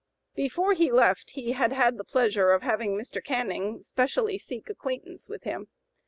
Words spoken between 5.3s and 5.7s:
him.